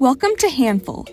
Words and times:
Welcome 0.00 0.34
to 0.38 0.48
Handful. 0.48 1.06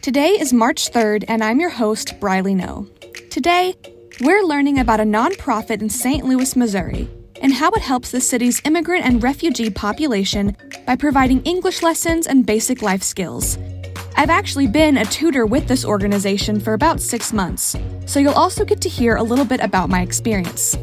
Today 0.00 0.28
is 0.28 0.52
March 0.52 0.92
3rd, 0.92 1.24
and 1.26 1.42
I'm 1.42 1.58
your 1.58 1.70
host, 1.70 2.20
Briley 2.20 2.54
No. 2.54 2.86
Today, 3.30 3.74
we're 4.20 4.44
learning 4.44 4.78
about 4.78 5.00
a 5.00 5.02
nonprofit 5.02 5.82
in 5.82 5.90
St. 5.90 6.24
Louis, 6.24 6.54
Missouri, 6.54 7.10
and 7.42 7.52
how 7.52 7.70
it 7.72 7.82
helps 7.82 8.12
the 8.12 8.20
city's 8.20 8.62
immigrant 8.64 9.04
and 9.04 9.24
refugee 9.24 9.70
population 9.70 10.56
by 10.86 10.94
providing 10.94 11.42
English 11.42 11.82
lessons 11.82 12.28
and 12.28 12.46
basic 12.46 12.80
life 12.80 13.02
skills. 13.02 13.58
I've 14.16 14.30
actually 14.30 14.68
been 14.68 14.98
a 14.98 15.04
tutor 15.04 15.44
with 15.44 15.66
this 15.66 15.84
organization 15.84 16.60
for 16.60 16.74
about 16.74 17.00
six 17.00 17.32
months, 17.32 17.74
so 18.06 18.20
you'll 18.20 18.34
also 18.34 18.64
get 18.64 18.80
to 18.82 18.88
hear 18.88 19.16
a 19.16 19.22
little 19.22 19.44
bit 19.44 19.60
about 19.60 19.90
my 19.90 20.02
experience. 20.02 20.76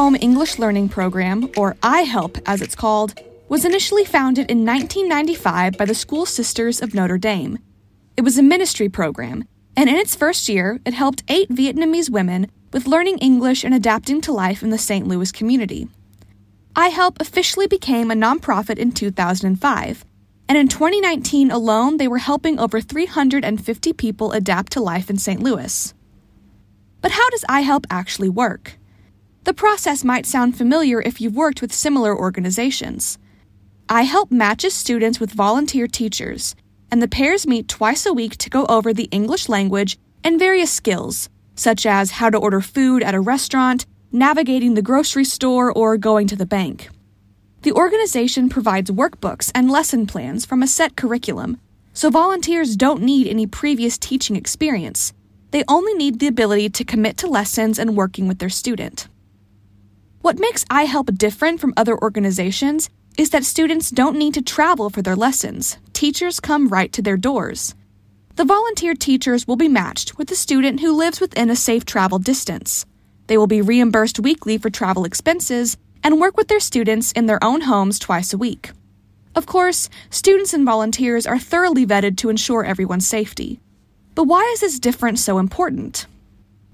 Home 0.00 0.16
English 0.18 0.58
Learning 0.58 0.88
Program, 0.88 1.50
or 1.58 1.74
iHelp 1.82 2.40
as 2.46 2.62
it's 2.62 2.74
called, 2.74 3.20
was 3.50 3.66
initially 3.66 4.06
founded 4.06 4.50
in 4.50 4.64
1995 4.64 5.76
by 5.76 5.84
the 5.84 5.94
School 5.94 6.24
Sisters 6.24 6.80
of 6.80 6.94
Notre 6.94 7.18
Dame. 7.18 7.58
It 8.16 8.22
was 8.22 8.38
a 8.38 8.42
ministry 8.42 8.88
program, 8.88 9.44
and 9.76 9.90
in 9.90 9.96
its 9.96 10.14
first 10.14 10.48
year, 10.48 10.80
it 10.86 10.94
helped 10.94 11.22
eight 11.28 11.50
Vietnamese 11.50 12.08
women 12.08 12.50
with 12.72 12.86
learning 12.86 13.18
English 13.18 13.62
and 13.62 13.74
adapting 13.74 14.22
to 14.22 14.32
life 14.32 14.62
in 14.62 14.70
the 14.70 14.78
St. 14.78 15.06
Louis 15.06 15.30
community. 15.30 15.86
iHelp 16.74 17.20
officially 17.20 17.66
became 17.66 18.10
a 18.10 18.14
nonprofit 18.14 18.78
in 18.78 18.92
2005, 18.92 20.04
and 20.48 20.56
in 20.56 20.68
2019 20.68 21.50
alone, 21.50 21.98
they 21.98 22.08
were 22.08 22.24
helping 22.30 22.58
over 22.58 22.80
350 22.80 23.92
people 23.92 24.32
adapt 24.32 24.72
to 24.72 24.80
life 24.80 25.10
in 25.10 25.18
St. 25.18 25.42
Louis. 25.42 25.92
But 27.02 27.10
how 27.10 27.28
does 27.28 27.44
iHelp 27.50 27.84
actually 27.90 28.30
work? 28.30 28.79
The 29.50 29.54
process 29.54 30.04
might 30.04 30.26
sound 30.26 30.56
familiar 30.56 31.02
if 31.02 31.20
you've 31.20 31.34
worked 31.34 31.60
with 31.60 31.72
similar 31.72 32.16
organizations. 32.16 33.18
iHelp 33.88 34.30
matches 34.30 34.74
students 34.74 35.18
with 35.18 35.32
volunteer 35.32 35.88
teachers, 35.88 36.54
and 36.88 37.02
the 37.02 37.08
pairs 37.08 37.48
meet 37.48 37.66
twice 37.66 38.06
a 38.06 38.12
week 38.12 38.36
to 38.36 38.48
go 38.48 38.64
over 38.66 38.92
the 38.92 39.08
English 39.10 39.48
language 39.48 39.98
and 40.22 40.38
various 40.38 40.70
skills, 40.70 41.28
such 41.56 41.84
as 41.84 42.12
how 42.12 42.30
to 42.30 42.38
order 42.38 42.60
food 42.60 43.02
at 43.02 43.16
a 43.16 43.20
restaurant, 43.20 43.86
navigating 44.12 44.74
the 44.74 44.82
grocery 44.82 45.24
store, 45.24 45.72
or 45.72 45.96
going 45.96 46.28
to 46.28 46.36
the 46.36 46.46
bank. 46.46 46.88
The 47.62 47.72
organization 47.72 48.50
provides 48.50 48.92
workbooks 48.92 49.50
and 49.52 49.68
lesson 49.68 50.06
plans 50.06 50.46
from 50.46 50.62
a 50.62 50.68
set 50.68 50.94
curriculum, 50.94 51.58
so 51.92 52.08
volunteers 52.08 52.76
don't 52.76 53.02
need 53.02 53.26
any 53.26 53.48
previous 53.48 53.98
teaching 53.98 54.36
experience. 54.36 55.12
They 55.50 55.64
only 55.66 55.94
need 55.94 56.20
the 56.20 56.28
ability 56.28 56.68
to 56.68 56.84
commit 56.84 57.16
to 57.16 57.26
lessons 57.26 57.80
and 57.80 57.96
working 57.96 58.28
with 58.28 58.38
their 58.38 58.48
student. 58.48 59.08
What 60.22 60.38
makes 60.38 60.64
iHelp 60.64 61.16
different 61.16 61.60
from 61.60 61.72
other 61.78 61.96
organizations 61.96 62.90
is 63.16 63.30
that 63.30 63.42
students 63.42 63.90
don't 63.90 64.18
need 64.18 64.34
to 64.34 64.42
travel 64.42 64.90
for 64.90 65.00
their 65.00 65.16
lessons. 65.16 65.78
Teachers 65.94 66.40
come 66.40 66.68
right 66.68 66.92
to 66.92 67.00
their 67.00 67.16
doors. 67.16 67.74
The 68.36 68.44
volunteer 68.44 68.94
teachers 68.94 69.46
will 69.46 69.56
be 69.56 69.66
matched 69.68 70.18
with 70.18 70.30
a 70.30 70.36
student 70.36 70.80
who 70.80 70.92
lives 70.92 71.20
within 71.20 71.48
a 71.48 71.56
safe 71.56 71.86
travel 71.86 72.18
distance. 72.18 72.84
They 73.28 73.38
will 73.38 73.46
be 73.46 73.62
reimbursed 73.62 74.20
weekly 74.20 74.58
for 74.58 74.68
travel 74.68 75.06
expenses 75.06 75.78
and 76.04 76.20
work 76.20 76.36
with 76.36 76.48
their 76.48 76.60
students 76.60 77.12
in 77.12 77.24
their 77.24 77.42
own 77.42 77.62
homes 77.62 77.98
twice 77.98 78.34
a 78.34 78.38
week. 78.38 78.72
Of 79.34 79.46
course, 79.46 79.88
students 80.10 80.52
and 80.52 80.66
volunteers 80.66 81.26
are 81.26 81.38
thoroughly 81.38 81.86
vetted 81.86 82.18
to 82.18 82.28
ensure 82.28 82.62
everyone's 82.62 83.06
safety. 83.06 83.58
But 84.14 84.24
why 84.24 84.42
is 84.52 84.60
this 84.60 84.78
difference 84.78 85.24
so 85.24 85.38
important? 85.38 86.06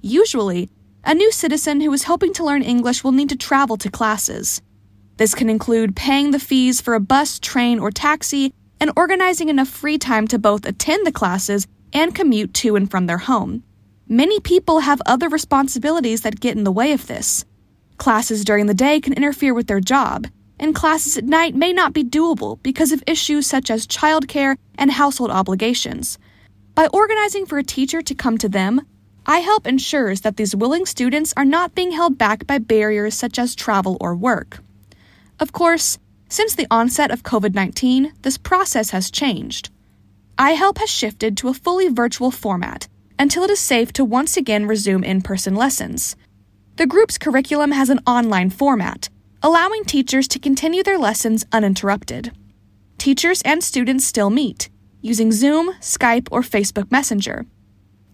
Usually, 0.02 0.68
a 1.06 1.14
new 1.14 1.30
citizen 1.30 1.80
who 1.80 1.92
is 1.92 2.02
hoping 2.02 2.32
to 2.32 2.44
learn 2.44 2.62
English 2.62 3.04
will 3.04 3.12
need 3.12 3.28
to 3.28 3.36
travel 3.36 3.76
to 3.76 3.88
classes. 3.88 4.60
This 5.18 5.36
can 5.36 5.48
include 5.48 5.94
paying 5.94 6.32
the 6.32 6.40
fees 6.40 6.80
for 6.80 6.94
a 6.94 7.00
bus, 7.00 7.38
train, 7.38 7.78
or 7.78 7.92
taxi 7.92 8.52
and 8.80 8.90
organizing 8.96 9.48
enough 9.48 9.68
free 9.68 9.98
time 9.98 10.26
to 10.26 10.38
both 10.38 10.66
attend 10.66 11.06
the 11.06 11.12
classes 11.12 11.68
and 11.92 12.12
commute 12.12 12.52
to 12.54 12.74
and 12.74 12.90
from 12.90 13.06
their 13.06 13.18
home. 13.18 13.62
Many 14.08 14.40
people 14.40 14.80
have 14.80 15.00
other 15.06 15.28
responsibilities 15.28 16.22
that 16.22 16.40
get 16.40 16.56
in 16.56 16.64
the 16.64 16.72
way 16.72 16.90
of 16.90 17.06
this. 17.06 17.44
Classes 17.98 18.44
during 18.44 18.66
the 18.66 18.74
day 18.74 19.00
can 19.00 19.12
interfere 19.12 19.54
with 19.54 19.68
their 19.68 19.80
job, 19.80 20.26
and 20.58 20.74
classes 20.74 21.16
at 21.16 21.24
night 21.24 21.54
may 21.54 21.72
not 21.72 21.92
be 21.92 22.02
doable 22.02 22.60
because 22.64 22.90
of 22.90 23.04
issues 23.06 23.46
such 23.46 23.70
as 23.70 23.86
childcare 23.86 24.56
and 24.76 24.90
household 24.90 25.30
obligations. 25.30 26.18
By 26.74 26.88
organizing 26.88 27.46
for 27.46 27.58
a 27.58 27.64
teacher 27.64 28.02
to 28.02 28.14
come 28.14 28.38
to 28.38 28.48
them, 28.48 28.82
iHelp 29.26 29.66
ensures 29.66 30.20
that 30.20 30.36
these 30.36 30.54
willing 30.54 30.86
students 30.86 31.34
are 31.36 31.44
not 31.44 31.74
being 31.74 31.90
held 31.90 32.16
back 32.16 32.46
by 32.46 32.58
barriers 32.58 33.14
such 33.14 33.40
as 33.40 33.56
travel 33.56 33.96
or 34.00 34.14
work. 34.14 34.60
Of 35.40 35.50
course, 35.50 35.98
since 36.28 36.54
the 36.54 36.68
onset 36.70 37.10
of 37.10 37.24
COVID 37.24 37.52
19, 37.52 38.12
this 38.22 38.38
process 38.38 38.90
has 38.90 39.10
changed. 39.10 39.70
iHelp 40.38 40.78
has 40.78 40.90
shifted 40.90 41.36
to 41.36 41.48
a 41.48 41.54
fully 41.54 41.88
virtual 41.88 42.30
format 42.30 42.86
until 43.18 43.42
it 43.42 43.50
is 43.50 43.58
safe 43.58 43.92
to 43.94 44.04
once 44.04 44.36
again 44.36 44.66
resume 44.66 45.02
in 45.02 45.22
person 45.22 45.56
lessons. 45.56 46.14
The 46.76 46.86
group's 46.86 47.18
curriculum 47.18 47.72
has 47.72 47.90
an 47.90 48.00
online 48.06 48.50
format, 48.50 49.08
allowing 49.42 49.84
teachers 49.84 50.28
to 50.28 50.38
continue 50.38 50.84
their 50.84 50.98
lessons 50.98 51.44
uninterrupted. 51.50 52.30
Teachers 52.98 53.42
and 53.42 53.64
students 53.64 54.04
still 54.04 54.30
meet, 54.30 54.68
using 55.00 55.32
Zoom, 55.32 55.72
Skype, 55.80 56.28
or 56.30 56.42
Facebook 56.42 56.92
Messenger 56.92 57.44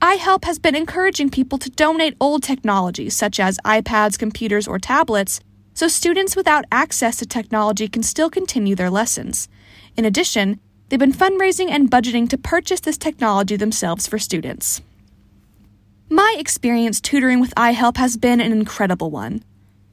iHelp 0.02 0.44
has 0.46 0.58
been 0.58 0.74
encouraging 0.74 1.30
people 1.30 1.58
to 1.58 1.70
donate 1.70 2.16
old 2.20 2.42
technologies 2.42 3.16
such 3.16 3.38
as 3.38 3.56
iPads, 3.64 4.18
computers, 4.18 4.66
or 4.66 4.80
tablets 4.80 5.38
so 5.74 5.86
students 5.86 6.34
without 6.34 6.64
access 6.72 7.16
to 7.16 7.24
technology 7.24 7.86
can 7.86 8.02
still 8.02 8.28
continue 8.28 8.74
their 8.74 8.90
lessons. 8.90 9.48
In 9.96 10.04
addition, 10.04 10.58
they've 10.88 10.98
been 10.98 11.12
fundraising 11.12 11.70
and 11.70 11.88
budgeting 11.88 12.28
to 12.30 12.36
purchase 12.36 12.80
this 12.80 12.98
technology 12.98 13.54
themselves 13.54 14.08
for 14.08 14.18
students. 14.18 14.82
My 16.10 16.34
experience 16.36 17.00
tutoring 17.00 17.40
with 17.40 17.54
iHelp 17.54 17.96
has 17.96 18.16
been 18.16 18.40
an 18.40 18.50
incredible 18.50 19.10
one. 19.10 19.44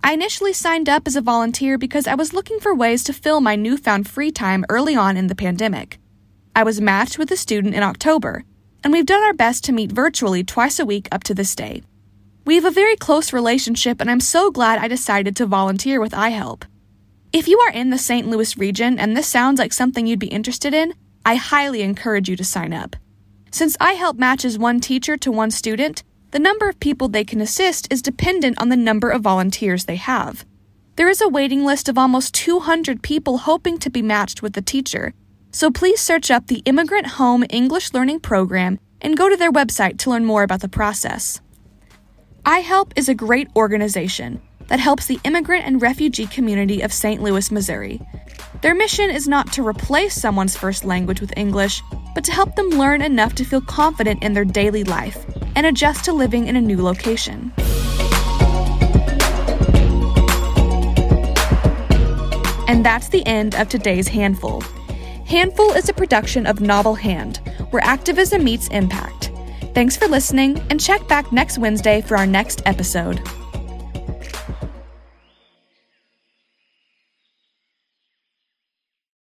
I 0.04 0.14
initially 0.14 0.54
signed 0.54 0.90
up 0.90 1.06
as 1.06 1.16
a 1.16 1.22
volunteer 1.22 1.78
because 1.78 2.08
I 2.08 2.16
was 2.16 2.34
looking 2.34 2.60
for 2.60 2.74
ways 2.74 3.04
to 3.04 3.14
fill 3.14 3.42
my 3.42 3.56
newfound 3.56 4.10
free 4.10 4.32
time 4.32 4.66
early 4.70 4.96
on 4.96 5.18
in 5.18 5.28
the 5.28 5.36
pandemic. 5.36 6.00
I 6.56 6.64
was 6.64 6.82
matched 6.82 7.20
with 7.20 7.32
a 7.32 7.38
student 7.38 7.76
in 7.76 7.84
October, 7.84 8.44
and 8.84 8.94
we've 8.94 9.06
done 9.06 9.24
our 9.24 9.34
best 9.34 9.64
to 9.66 9.72
meet 9.72 9.92
virtually 9.92 10.44
twice 10.44 10.80
a 10.80 10.86
week 10.86 11.08
up 11.12 11.24
to 11.26 11.34
this 11.34 11.56
day. 11.56 11.84
We 12.46 12.56
have 12.56 12.66
a 12.66 12.72
very 12.72 12.96
close 12.96 13.34
relationship, 13.34 14.02
and 14.02 14.10
I'm 14.10 14.20
so 14.20 14.50
glad 14.50 14.80
I 14.80 14.88
decided 14.88 15.36
to 15.36 15.46
volunteer 15.46 16.00
with 16.00 16.14
iHelp. 16.14 16.64
If 17.32 17.48
you 17.48 17.60
are 17.60 17.72
in 17.72 17.92
the 17.92 17.98
St. 17.98 18.28
Louis 18.28 18.58
region 18.58 18.98
and 18.98 19.16
this 19.16 19.28
sounds 19.28 19.60
like 19.60 19.74
something 19.74 20.08
you'd 20.08 20.20
be 20.20 20.28
interested 20.28 20.74
in, 20.74 20.94
I 21.26 21.36
highly 21.36 21.82
encourage 21.82 22.28
you 22.28 22.36
to 22.36 22.44
sign 22.44 22.74
up. 22.74 22.96
Since 23.52 23.78
iHelp 23.78 24.18
matches 24.18 24.58
one 24.58 24.80
teacher 24.80 25.16
to 25.18 25.32
one 25.32 25.52
student, 25.52 26.04
the 26.32 26.40
number 26.40 26.70
of 26.70 26.80
people 26.80 27.08
they 27.08 27.24
can 27.24 27.42
assist 27.42 27.92
is 27.92 28.02
dependent 28.02 28.60
on 28.60 28.70
the 28.70 28.78
number 28.78 29.10
of 29.10 29.22
volunteers 29.22 29.86
they 29.86 29.98
have. 29.98 30.46
There 30.96 31.10
is 31.10 31.22
a 31.22 31.30
waiting 31.30 31.66
list 31.66 31.88
of 31.88 31.98
almost 31.98 32.34
200 32.34 33.02
people 33.02 33.40
hoping 33.40 33.78
to 33.80 33.90
be 33.90 34.02
matched 34.02 34.42
with 34.42 34.58
a 34.58 34.62
teacher, 34.62 35.14
so 35.52 35.72
please 35.72 36.00
search 36.00 36.30
up 36.30 36.48
the 36.48 36.62
Immigrant 36.66 37.08
Home 37.08 37.44
English 37.50 37.94
Learning 37.94 38.20
Program 38.20 38.80
and 39.02 39.18
go 39.18 39.30
to 39.30 39.38
their 39.38 39.52
website 39.52 39.98
to 40.00 40.10
learn 40.10 40.26
more 40.26 40.44
about 40.44 40.62
the 40.62 40.70
process. 40.70 41.42
iHelp 42.46 42.92
is 42.96 43.10
a 43.10 43.16
great 43.16 43.48
organization 43.56 44.42
that 44.68 44.80
helps 44.80 45.08
the 45.08 45.20
immigrant 45.24 45.66
and 45.66 45.82
refugee 45.82 46.28
community 46.28 46.82
of 46.82 46.94
St. 46.94 47.22
Louis, 47.22 47.52
Missouri. 47.52 48.00
Their 48.62 48.76
mission 48.76 49.10
is 49.10 49.28
not 49.28 49.52
to 49.54 49.68
replace 49.68 50.14
someone's 50.14 50.56
first 50.56 50.86
language 50.86 51.22
with 51.22 51.36
English, 51.36 51.82
but 52.14 52.24
to 52.26 52.32
help 52.32 52.56
them 52.56 52.70
learn 52.70 53.02
enough 53.02 53.34
to 53.36 53.44
feel 53.44 53.62
confident 53.62 54.22
in 54.22 54.34
their 54.34 54.46
daily 54.46 54.84
life 54.84 55.26
and 55.56 55.66
adjust 55.66 56.06
to 56.06 56.14
living 56.14 56.48
in 56.48 56.56
a 56.56 56.62
new 56.62 56.82
location. 56.82 57.52
And 62.68 62.86
that's 62.86 63.10
the 63.10 63.24
end 63.26 63.56
of 63.56 63.68
today's 63.68 64.08
handful. 64.08 64.64
Handful 65.30 65.74
is 65.74 65.88
a 65.88 65.94
production 65.94 66.48
of 66.48 66.60
Novel 66.60 66.96
Hand, 66.96 67.38
where 67.70 67.84
activism 67.84 68.44
meets 68.44 68.68
impact. 68.70 69.30
Thanks 69.76 69.96
for 69.96 70.08
listening, 70.08 70.60
and 70.72 70.80
check 70.80 71.08
back 71.08 71.32
next 71.32 71.60
Wednesday 71.60 72.02
for 72.02 72.18
our 72.18 72.26
next 72.26 72.64
episode. 72.66 73.22